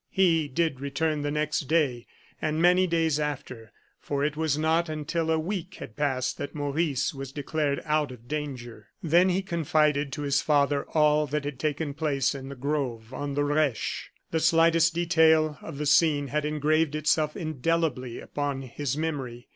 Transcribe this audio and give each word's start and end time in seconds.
He 0.09 0.47
did 0.47 0.79
return 0.81 1.21
the 1.21 1.29
next 1.29 1.67
day 1.67 2.07
and 2.41 2.59
many 2.59 2.87
days 2.87 3.19
after, 3.19 3.71
for 3.99 4.23
it 4.25 4.35
was 4.35 4.57
not 4.57 4.89
until 4.89 5.29
a 5.29 5.37
week 5.37 5.75
had 5.75 5.95
passed 5.95 6.39
that 6.39 6.55
Maurice 6.55 7.13
was 7.13 7.31
declared 7.31 7.79
out 7.85 8.11
of 8.11 8.27
danger. 8.27 8.87
Then 9.03 9.29
he 9.29 9.43
confided 9.43 10.11
to 10.13 10.23
his 10.23 10.41
father 10.41 10.85
all 10.85 11.27
that 11.27 11.45
had 11.45 11.59
taken 11.59 11.93
place 11.93 12.33
in 12.33 12.49
the 12.49 12.55
grove 12.55 13.13
on 13.13 13.35
the 13.35 13.43
Reche. 13.43 14.09
The 14.31 14.39
slightest 14.39 14.95
detail 14.95 15.59
of 15.61 15.77
the 15.77 15.85
scene 15.85 16.29
had 16.29 16.45
engraved 16.45 16.95
itself 16.95 17.37
indelibly 17.37 18.19
upon 18.19 18.63
his 18.63 18.97
memory. 18.97 19.49